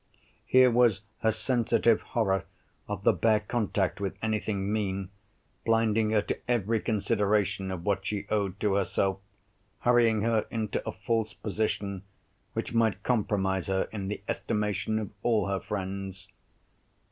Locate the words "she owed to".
8.07-8.73